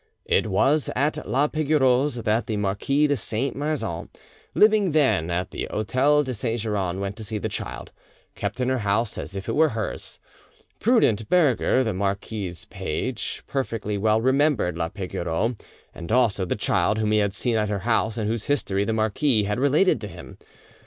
[0.25, 4.09] It was at la Pigoreau's that the Marquis de Saint Maixent,
[4.55, 7.91] living then at the hotel de Saint Geran, went to see the child,
[8.33, 10.19] kept in her house as if it were hers;
[10.79, 15.55] Prudent Berger, the marquis's page, perfectly well remembered la Pigoreau,
[15.93, 18.93] and also the child, whom he had seen at her house and whose history the
[18.93, 20.39] marquis had related to him.